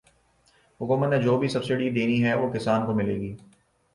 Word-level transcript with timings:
حکومت 0.81 1.09
نے 1.09 1.21
جو 1.21 1.37
بھی 1.37 1.47
سبسڈی 1.47 1.89
دینی 1.89 2.23
ہے 2.23 2.33
وہ 2.35 2.51
کسان 2.53 2.85
کو 2.85 2.93
ملے 2.95 3.19
گی 3.19 3.33